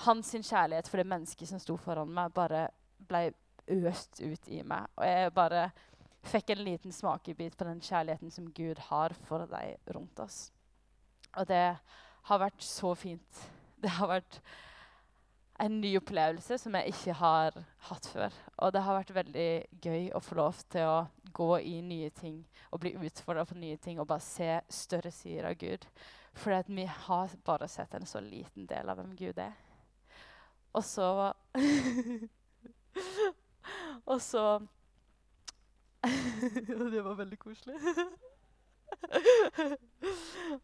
hans 0.04 0.32
kjærlighet 0.34 0.88
for 0.90 1.00
det 1.00 1.08
mennesket 1.08 1.48
som 1.48 1.62
sto 1.62 1.78
foran 1.80 2.12
meg, 2.12 2.34
bare 2.36 2.68
ble 3.08 3.30
øst 3.72 4.20
ut 4.20 4.48
i 4.52 4.62
meg. 4.66 4.86
Og 4.98 5.06
jeg 5.08 5.32
bare 5.36 5.70
fikk 6.26 6.52
en 6.52 6.64
liten 6.66 6.94
smakebit 6.94 7.56
på 7.56 7.66
den 7.68 7.80
kjærligheten 7.82 8.32
som 8.34 8.50
Gud 8.54 8.80
har 8.90 9.14
for 9.26 9.46
deg 9.50 9.94
rundt 9.94 10.20
oss. 10.22 10.50
Og 11.36 11.46
det 11.48 11.76
har 12.26 12.42
vært 12.42 12.62
så 12.64 12.94
fint. 12.98 13.44
Det 13.80 13.92
har 13.98 14.10
vært 14.10 14.40
en 15.62 15.80
ny 15.80 15.94
opplevelse 15.98 16.58
som 16.60 16.74
jeg 16.76 16.92
ikke 16.92 17.16
har 17.16 17.56
hatt 17.88 18.08
før. 18.12 18.34
Og 18.60 18.72
det 18.74 18.82
har 18.84 18.98
vært 18.98 19.14
veldig 19.16 19.50
gøy 19.84 20.10
å 20.16 20.22
få 20.24 20.38
lov 20.40 20.60
til 20.72 20.88
å 20.88 20.96
gå 21.36 21.50
i 21.60 21.80
nye 21.84 22.10
ting 22.16 22.38
og 22.70 22.80
bli 22.80 22.94
utfordra 22.96 23.44
på 23.44 23.58
nye 23.60 23.76
ting 23.82 24.00
og 24.00 24.08
bare 24.08 24.24
se 24.24 24.60
større 24.72 25.12
sider 25.12 25.50
av 25.50 25.58
Gud. 25.60 25.84
For 26.36 26.64
vi 26.68 26.84
har 26.84 27.36
bare 27.44 27.68
sett 27.68 27.94
en 27.94 28.06
så 28.08 28.20
liten 28.20 28.66
del 28.68 28.88
av 28.88 28.96
hvem 29.00 29.12
Gud 29.16 29.38
er. 29.40 29.54
Og 30.76 30.84
så 30.84 31.32
Og 34.06 34.20
så 34.22 34.60
Det 36.92 37.02
var 37.02 37.14
veldig 37.14 37.38
koselig. 37.38 37.76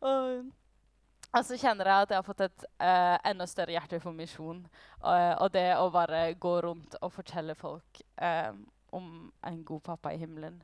og, 0.01 0.45
og, 1.33 1.45
så 1.45 1.57
kjenner 1.59 1.89
jeg 1.89 2.03
at 2.05 2.13
jeg 2.13 2.21
har 2.21 2.27
fått 2.27 2.45
et 2.47 2.65
uh, 2.79 3.17
enda 3.27 3.47
større 3.51 3.75
hjerte 3.75 4.01
for 4.01 4.15
misjon. 4.15 4.63
Uh, 5.03 5.35
og 5.43 5.51
det 5.57 5.67
å 5.79 5.91
bare 5.95 6.35
gå 6.39 6.55
rundt 6.63 6.95
og 7.01 7.13
fortelle 7.17 7.57
folk 7.59 8.03
uh, 8.23 8.55
om 8.93 9.33
en 9.49 9.65
god 9.65 9.83
pappa 9.89 10.13
i 10.13 10.21
himmelen. 10.21 10.61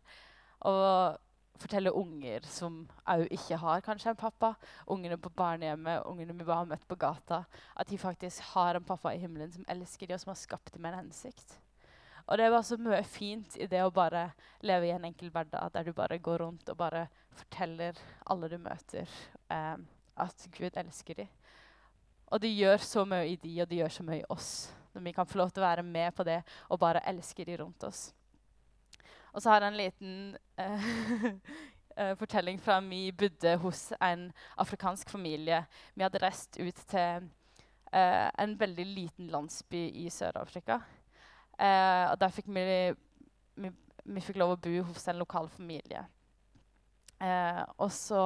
Og 0.69 1.19
fortelle 1.59 1.93
unger 1.95 2.45
som 2.47 2.83
òg 3.09 3.27
ikke 3.35 3.59
har 3.59 3.85
kanskje 3.87 4.13
en 4.13 4.19
pappa, 4.19 4.53
ungene 4.87 5.19
på 5.19 5.33
barnehjemmet, 5.35 6.05
ungene 6.07 6.37
vi 6.37 6.47
bare 6.47 6.63
har 6.63 6.71
møtt 6.71 6.87
på 6.89 6.99
gata, 6.99 7.43
at 7.75 7.89
de 7.91 7.99
faktisk 7.99 8.53
har 8.53 8.79
en 8.79 8.87
pappa 8.87 9.15
i 9.15 9.23
himmelen 9.23 9.53
som 9.55 9.67
elsker 9.69 10.07
dem, 10.07 10.19
og 10.19 10.23
som 10.23 10.35
har 10.35 10.43
skapt 10.43 10.75
dem 10.75 10.85
med 10.85 10.95
en 10.95 11.03
hensikt. 11.05 11.59
Og 12.29 12.39
det 12.39 12.51
var 12.53 12.63
så 12.63 12.77
mye 12.77 13.01
fint 13.09 13.57
i 13.57 13.67
det 13.67 13.81
å 13.81 13.93
bare 13.95 14.27
leve 14.61 14.91
i 14.91 14.93
en 14.93 15.07
enkel 15.09 15.31
hverdag 15.33 15.73
der 15.73 15.87
du 15.87 15.95
bare 15.97 16.21
går 16.21 16.43
rundt 16.45 16.69
og 16.69 16.77
bare 16.77 17.07
forteller 17.39 17.97
alle 18.29 18.51
du 18.53 18.59
møter, 18.61 19.09
eh, 19.49 19.77
at 20.19 20.49
Gud 20.53 20.77
elsker 20.77 21.23
dem. 21.23 21.31
Og 22.29 22.43
det 22.43 22.53
gjør 22.53 22.83
så 22.85 23.07
mye 23.09 23.31
i 23.31 23.39
de, 23.41 23.55
og 23.63 23.71
det 23.71 23.79
gjør 23.81 23.95
så 23.95 24.05
mye 24.05 24.21
i 24.21 24.29
oss. 24.29 24.51
Når 24.93 25.07
vi 25.07 25.15
kan 25.17 25.29
få 25.29 25.41
lov 25.41 25.51
til 25.55 25.63
å 25.63 25.69
være 25.71 25.87
med 25.87 26.13
på 26.13 26.27
det 26.29 26.43
og 26.69 26.81
bare 26.83 27.05
elske 27.09 27.47
de 27.49 27.57
rundt 27.57 27.89
oss. 27.89 28.11
Og 29.39 29.43
så 29.43 29.53
har 29.53 29.63
jeg 29.63 29.71
en 29.71 29.77
liten 29.79 30.15
uh, 30.59 32.15
fortelling 32.19 32.57
fra 32.59 32.81
vi 32.83 33.13
bodde 33.15 33.53
hos 33.63 33.93
en 34.03 34.33
afrikansk 34.59 35.11
familie. 35.15 35.61
Vi 35.95 36.03
hadde 36.03 36.19
reist 36.25 36.59
ut 36.59 36.81
til 36.91 37.29
uh, 37.95 38.29
en 38.35 38.57
veldig 38.59 38.87
liten 38.87 39.29
landsby 39.31 39.85
i 39.95 40.09
Sør-Afrika. 40.11 40.81
Uh, 41.55 42.11
og 42.11 42.17
der 42.19 42.35
fikk 42.35 42.51
vi, 42.51 42.65
vi, 43.63 43.71
vi, 44.05 44.25
fikk 44.27 44.41
lov 44.43 44.57
å 44.57 44.59
bo 44.65 44.75
hos 44.91 45.07
en 45.07 45.23
lokal 45.23 45.47
familie. 45.55 46.03
og 47.79 47.93
så 47.93 48.23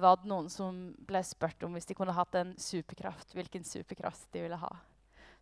var 0.00 0.16
det 0.16 0.28
noen 0.30 0.46
som 0.48 0.76
ble 1.08 1.20
spurt 1.26 1.64
om 1.66 1.74
hvis 1.74 1.88
de 1.88 1.96
kunne 1.96 2.14
hatt 2.16 2.36
en 2.38 2.54
superkraft, 2.60 3.34
hvilken 3.34 3.64
superkraft 3.64 4.28
de 4.32 4.44
ville 4.44 4.60
ha. 4.60 4.70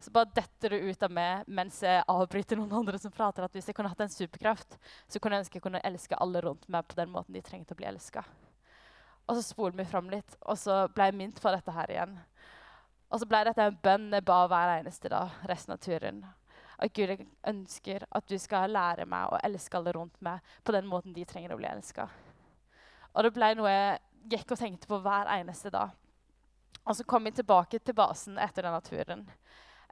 Så 0.04 0.11
bare 0.11 0.28
detter 0.37 0.75
det 0.75 0.78
ut 0.84 1.02
av 1.02 1.12
meg 1.16 1.46
mens 1.49 1.78
jeg 1.80 2.02
avbryter 2.12 2.58
noen 2.61 2.75
andre 2.76 2.99
som 3.00 3.12
prater, 3.12 3.46
at 3.46 3.54
hvis 3.56 3.70
jeg 3.70 3.76
kunne 3.78 3.88
hatt 3.88 4.02
en 4.04 4.11
superkraft, 4.12 4.76
så 5.08 5.16
kunne 5.16 5.38
jeg 5.38 5.46
ønske 5.46 5.56
jeg 5.56 5.64
kunne 5.64 5.80
elske 5.88 6.18
alle 6.20 6.42
rundt 6.44 6.66
meg 6.68 6.84
på 6.90 6.99
den 6.99 7.08
måten 7.14 7.32
de 7.32 7.40
trengte 7.46 7.73
å 7.73 7.78
bli 7.78 7.88
elska. 7.88 8.20
Og 9.25 9.38
så 9.38 9.46
spoler 9.46 9.78
vi 9.78 9.87
fram 9.88 10.11
litt, 10.12 10.37
og 10.44 10.61
så 10.61 10.82
ble 10.92 11.08
jeg 11.08 11.16
minnet 11.16 11.40
på 11.40 11.54
dette 11.54 11.73
her 11.73 11.94
igjen. 11.94 12.12
Og 13.08 13.23
så 13.23 13.30
ble 13.30 13.40
dette 13.49 13.64
en 13.64 13.80
bønn 13.88 14.06
jeg 14.12 14.28
ba 14.28 14.38
hver 14.52 14.75
eneste 14.75 15.08
dag 15.08 15.40
resten 15.49 15.73
av 15.73 15.80
turen. 15.88 16.20
At 16.76 16.92
Gud 16.92 17.25
ønsker 17.49 18.04
at 18.04 18.28
du 18.28 18.37
skal 18.42 18.76
lære 18.76 19.08
meg 19.08 19.32
å 19.32 19.40
elske 19.40 19.80
alle 19.80 19.96
rundt 19.96 20.20
meg 20.26 20.44
på 20.68 20.76
den 20.76 20.90
måten 20.90 21.16
de 21.16 21.25
trenger 21.25 21.56
å 21.56 21.61
bli 21.62 21.70
elska. 21.70 22.11
Og 23.14 23.25
det 23.25 23.32
ble 23.32 23.54
noe 23.56 23.73
jeg 23.73 24.37
gikk 24.37 24.52
og 24.52 24.61
tenkte 24.61 24.90
på 24.90 25.00
hver 25.00 25.32
eneste 25.38 25.73
dag. 25.73 25.96
Og 26.84 26.99
så 26.99 27.08
kom 27.08 27.25
jeg 27.25 27.38
tilbake 27.38 27.80
til 27.80 27.96
basen 27.96 28.37
etter 28.37 28.68
denne 28.68 28.84
turen. 28.84 29.30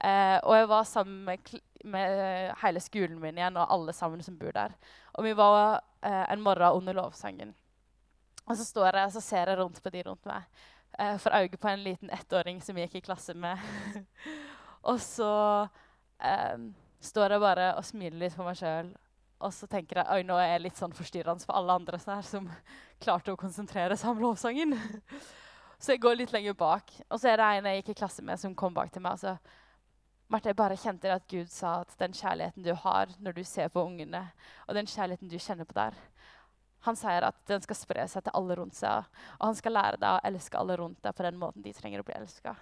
Eh, 0.03 0.39
og 0.43 0.57
jeg 0.57 0.69
var 0.69 0.85
sammen 0.89 1.25
med, 1.25 1.53
med, 1.85 2.55
hele 2.63 2.81
skolen 2.83 3.21
min 3.23 3.39
igjen 3.39 3.59
og 3.61 3.71
alle 3.71 3.95
sammen 3.95 4.23
som 4.23 4.39
bor 4.39 4.55
der. 4.57 4.75
Og 5.15 5.27
vi 5.27 5.35
var 5.39 5.81
eh, 6.03 6.25
en 6.33 6.43
morgen 6.43 6.81
under 6.81 6.97
lovsangen. 6.99 7.55
Og 8.49 8.57
så 8.59 8.67
står 8.67 8.99
jeg 8.99 9.07
og 9.07 9.15
så 9.15 9.23
ser 9.23 9.53
jeg 9.53 9.59
rundt 9.61 9.79
på 9.83 9.93
de 9.95 10.03
rundt 10.09 10.27
meg. 10.27 10.49
Eh, 10.99 11.15
får 11.23 11.37
øye 11.39 11.57
på 11.57 11.71
en 11.71 11.85
liten 11.85 12.11
ettåring 12.11 12.59
som 12.63 12.79
jeg 12.79 12.91
gikk 12.91 13.03
i 13.03 13.07
klasse 13.07 13.35
med. 13.35 13.63
og 14.91 14.99
så 15.01 15.31
eh, 16.19 16.67
står 17.01 17.37
jeg 17.37 17.45
bare 17.47 17.71
og 17.79 17.87
smiler 17.87 18.19
litt 18.25 18.37
på 18.37 18.47
meg 18.47 18.59
sjøl. 18.59 18.91
Og 19.43 19.55
så 19.55 19.67
tenker 19.71 20.03
jeg 20.03 20.11
oi, 20.11 20.27
nå 20.27 20.35
er 20.39 20.53
jeg 20.53 20.67
litt 20.67 20.79
sånn 20.79 20.95
forstyrrende 20.95 21.47
for 21.47 21.59
alle 21.59 21.79
andre 21.79 22.03
her, 22.03 22.27
som 22.27 22.51
klarte 23.05 23.35
å 23.35 23.39
konsentrere 23.39 23.97
seg 23.99 24.17
om 24.17 24.27
lovsangen. 24.27 24.75
så 25.83 25.95
jeg 25.95 26.03
går 26.03 26.19
litt 26.19 26.35
lenger 26.35 26.59
bak. 26.59 26.91
Og 27.09 27.23
så 27.23 27.31
er 27.31 27.39
det 27.39 27.49
en 27.49 27.71
jeg 27.71 27.83
gikk 27.83 27.95
i 27.95 28.01
klasse 28.03 28.27
med, 28.27 28.43
som 28.43 28.59
kom 28.59 28.75
bak 28.75 28.91
til 28.91 29.07
meg. 29.07 29.15
og 29.15 29.23
så 29.23 29.62
Marte, 30.33 30.49
jeg 30.49 30.57
bare 30.57 30.79
kjente 30.81 31.11
at 31.13 31.27
Gud 31.29 31.51
sa 31.53 31.83
at 31.83 31.91
den 32.01 32.15
kjærligheten 32.17 32.65
du 32.65 32.71
har 32.87 33.11
når 33.21 33.35
du 33.37 33.43
ser 33.45 33.69
på 33.69 33.83
ungene, 33.85 34.23
og 34.65 34.79
den 34.79 34.87
kjærligheten 34.89 35.29
du 35.29 35.37
kjenner 35.37 35.69
på 35.69 35.77
der, 35.77 35.99
han 36.87 36.97
sier 36.97 37.27
at 37.27 37.37
den 37.51 37.61
skal 37.61 37.77
spre 37.77 38.07
seg 38.09 38.25
til 38.25 38.35
alle 38.39 38.57
rundt 38.57 38.75
seg. 38.75 39.05
Og 39.37 39.45
han 39.45 39.59
skal 39.59 39.77
lære 39.77 40.01
deg 40.01 40.17
å 40.17 40.23
elske 40.31 40.59
alle 40.59 40.79
rundt 40.81 41.03
deg 41.05 41.15
på 41.15 41.27
den 41.27 41.37
måten 41.39 41.63
de 41.63 41.75
trenger 41.77 42.01
å 42.01 42.07
bli 42.07 42.17
elska. 42.17 42.55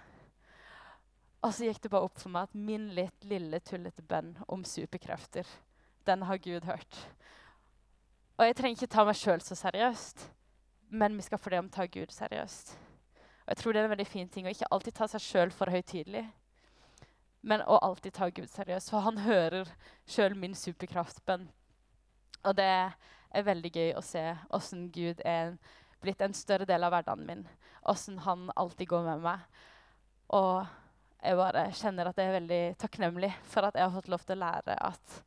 Og 1.41 1.55
så 1.55 1.69
gikk 1.69 1.79
det 1.81 1.93
bare 1.93 2.09
opp 2.09 2.19
for 2.21 2.33
meg 2.33 2.49
at 2.49 2.59
min 2.67 2.89
litt 2.97 3.25
lille, 3.25 3.61
tullete 3.65 4.03
bønn 4.05 4.35
om 4.51 4.67
superkrefter, 4.67 5.47
den 6.05 6.27
har 6.27 6.43
Gud 6.43 6.67
hørt. 6.67 6.99
Og 8.35 8.45
jeg 8.45 8.59
trenger 8.59 8.77
ikke 8.81 8.93
ta 8.97 9.07
meg 9.07 9.17
sjøl 9.17 9.41
så 9.41 9.57
seriøst, 9.57 10.27
men 10.91 11.15
vi 11.15 11.25
skal 11.25 11.39
for 11.39 11.55
det 11.55 11.63
om 11.63 11.71
ta 11.71 11.87
Gud 11.87 12.11
seriøst. 12.13 12.75
Og 13.47 13.55
jeg 13.55 13.63
tror 13.63 13.73
det 13.73 13.81
er 13.81 13.89
en 13.89 13.95
veldig 13.95 14.11
fin 14.11 14.29
ting 14.29 14.45
å 14.45 14.53
ikke 14.53 14.69
alltid 14.75 14.99
ta 14.99 15.07
seg 15.15 15.23
sjøl 15.23 15.55
for 15.55 15.71
høytidelig 15.71 16.27
men 17.41 17.63
å 17.65 17.79
alltid 17.81 18.13
ta 18.13 18.29
Gud 18.29 18.49
seriøst. 18.49 18.91
For 18.93 19.05
han 19.05 19.21
hører 19.25 19.69
sjøl 20.09 20.35
min 20.37 20.55
superkraftbønn. 20.57 21.47
Og 22.45 22.57
det 22.57 22.69
er 22.69 23.47
veldig 23.47 23.71
gøy 23.73 23.93
å 23.97 24.03
se 24.05 24.23
åssen 24.53 24.89
Gud 24.93 25.21
er 25.25 25.55
blitt 26.01 26.21
en 26.21 26.35
større 26.37 26.65
del 26.69 26.83
av 26.83 26.93
hverdagen 26.93 27.25
min. 27.27 27.43
Åssen 27.89 28.19
han 28.25 28.49
alltid 28.55 28.89
går 28.89 29.05
med 29.09 29.25
meg. 29.25 29.43
Og 30.33 30.61
jeg 31.21 31.37
bare 31.37 31.67
kjenner 31.77 32.09
at 32.09 32.17
jeg 32.17 32.29
er 32.29 32.37
veldig 32.39 32.61
takknemlig 32.81 33.31
for 33.49 33.67
at 33.67 33.77
jeg 33.77 33.85
har 33.85 33.93
fått 33.93 34.09
lov 34.09 34.23
til 34.25 34.39
å 34.39 34.43
lære 34.45 34.77
at, 34.89 35.17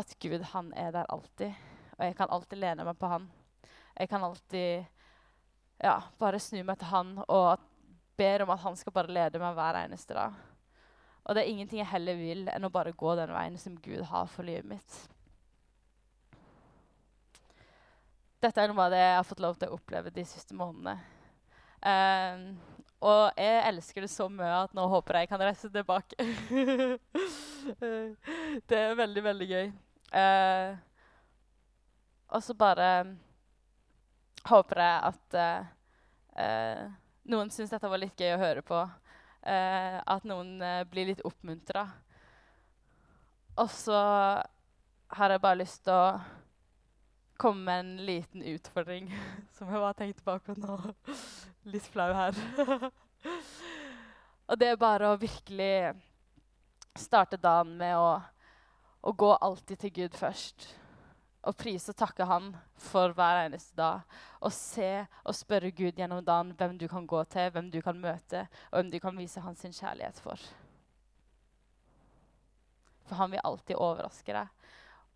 at 0.00 0.14
Gud, 0.22 0.42
han 0.54 0.72
er 0.78 0.94
der 0.94 1.10
alltid. 1.12 1.54
Og 1.98 2.04
jeg 2.06 2.16
kan 2.18 2.32
alltid 2.34 2.62
lene 2.62 2.86
meg 2.86 2.98
på 2.98 3.10
han. 3.10 3.28
Jeg 3.94 4.10
kan 4.10 4.24
alltid 4.26 4.86
ja, 5.80 5.96
bare 6.18 6.40
snu 6.42 6.62
meg 6.64 6.80
til 6.80 6.90
han 6.90 7.16
og 7.26 7.66
ber 8.20 8.44
om 8.44 8.52
at 8.52 8.62
han 8.64 8.76
skal 8.76 8.94
bare 8.94 9.12
lede 9.12 9.40
meg 9.40 9.54
hver 9.56 9.78
eneste 9.84 10.16
dag. 10.16 10.49
Og 11.24 11.36
det 11.36 11.42
er 11.42 11.52
ingenting 11.52 11.82
jeg 11.82 11.92
heller 11.92 12.18
vil 12.18 12.48
enn 12.50 12.66
å 12.66 12.72
bare 12.72 12.96
gå 12.96 13.14
den 13.18 13.32
veien 13.34 13.58
som 13.60 13.76
Gud 13.82 14.02
har 14.10 14.26
for 14.32 14.46
livet 14.46 14.68
mitt. 14.70 14.98
Dette 18.40 18.62
er 18.62 18.70
noe 18.70 18.86
av 18.86 18.92
det 18.94 19.02
jeg 19.02 19.16
har 19.18 19.26
fått 19.28 19.42
lov 19.44 19.58
til 19.60 19.68
å 19.68 19.76
oppleve 19.76 20.12
de 20.14 20.24
siste 20.24 20.56
månedene. 20.56 20.96
Um, 21.80 22.44
og 23.04 23.40
jeg 23.40 23.64
elsker 23.68 24.04
det 24.04 24.12
så 24.12 24.26
mye 24.32 24.62
at 24.66 24.74
nå 24.76 24.84
håper 24.92 25.20
jeg 25.20 25.30
kan 25.30 25.42
reise 25.44 25.68
tilbake. 25.72 26.16
det 28.68 28.78
er 28.78 28.96
veldig, 28.96 29.22
veldig 29.24 29.48
gøy. 29.50 29.66
Uh, 30.12 30.72
og 32.30 32.42
så 32.44 32.56
bare 32.56 32.88
håper 34.48 34.82
jeg 34.84 34.96
at 35.10 35.36
uh, 35.36 35.68
uh, 36.40 36.84
noen 37.28 37.52
syns 37.52 37.72
dette 37.72 37.92
var 37.92 38.00
litt 38.00 38.20
gøy 38.20 38.34
å 38.34 38.40
høre 38.40 38.64
på 38.64 38.78
at 39.42 40.26
noen 40.28 40.60
eh, 40.62 40.84
blir 40.88 41.10
litt 41.10 41.22
oppmuntra. 41.24 41.86
Og 43.60 43.70
så 43.72 43.96
har 45.10 45.32
jeg 45.32 45.42
bare 45.42 45.60
lyst 45.60 45.84
til 45.84 45.96
å 45.96 46.20
komme 47.40 47.64
med 47.64 47.80
en 47.80 48.06
liten 48.06 48.44
utfordring 48.52 49.08
som 49.56 49.70
jeg 49.70 49.80
bare 49.80 49.98
tenkte 49.98 50.38
på 50.44 50.56
nå. 50.60 50.76
Litt 51.72 51.88
flau 51.92 52.12
her. 52.16 52.36
og 54.48 54.60
det 54.60 54.70
er 54.70 54.80
bare 54.80 55.10
å 55.10 55.20
virkelig 55.20 55.92
starte 56.98 57.40
dagen 57.40 57.76
med 57.80 57.96
å, 57.96 58.14
å 59.00 59.12
gå 59.12 59.32
alltid 59.36 59.84
til 59.84 59.96
Gud 60.02 60.16
først. 60.20 60.79
Og 61.42 61.56
prise 61.56 61.92
og 61.92 61.96
takke 61.96 62.26
Han 62.28 62.50
for 62.76 63.14
hver 63.16 63.46
eneste 63.46 63.76
dag. 63.76 64.02
Og 64.40 64.52
se 64.52 65.06
og 65.24 65.34
spørre 65.34 65.70
Gud 65.70 65.96
gjennom 65.96 66.24
dagen 66.24 66.52
hvem 66.56 66.78
du 66.78 66.88
kan 66.88 67.06
gå 67.06 67.22
til, 67.24 67.50
hvem 67.50 67.70
du 67.70 67.80
kan 67.80 68.00
møte, 68.00 68.46
og 68.70 68.80
hvem 68.80 68.90
du 68.92 68.98
kan 69.00 69.16
vise 69.18 69.40
hans 69.40 69.64
kjærlighet 69.64 70.20
for. 70.20 70.36
For 73.08 73.16
han 73.16 73.32
vil 73.32 73.42
alltid 73.44 73.76
overraske 73.76 74.36
deg. 74.36 74.68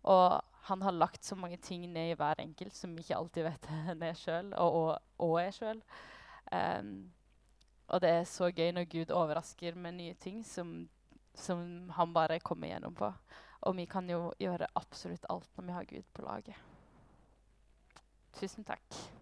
Og 0.03 0.41
han 0.65 0.81
har 0.81 0.91
lagt 0.91 1.25
så 1.25 1.35
mange 1.35 1.57
ting 1.57 1.85
ned 1.93 2.11
i 2.11 2.17
hver 2.17 2.41
enkelt 2.41 2.73
som 2.73 2.95
vi 2.95 3.03
ikke 3.03 3.17
alltid 3.17 3.45
vet 3.45 3.67
er 4.09 4.17
sjøl, 4.17 4.53
og, 4.53 4.73
og, 4.73 4.97
og, 5.17 5.35
er 5.41 5.51
sjøl. 5.53 5.81
Um, 6.51 7.11
og 7.87 8.01
det 8.01 8.09
er 8.09 8.23
så 8.29 8.49
gøy 8.49 8.71
når 8.73 8.89
Gud 8.89 9.13
overrasker 9.13 9.77
med 9.77 9.99
nye 9.99 10.13
ting 10.13 10.41
som, 10.45 10.87
som 11.37 11.89
han 11.93 12.13
bare 12.13 12.39
kommer 12.39 12.71
gjennom 12.71 12.95
på. 12.97 13.11
Og 13.61 13.77
vi 13.77 13.85
kan 13.85 14.09
jo 14.09 14.31
gjøre 14.39 14.67
absolutt 14.75 15.25
alt 15.29 15.49
når 15.57 15.65
vi 15.65 15.77
har 15.77 15.89
Gud 15.89 16.09
på 16.13 16.25
laget. 16.25 16.55
Tusen 18.35 18.67
takk. 18.67 19.14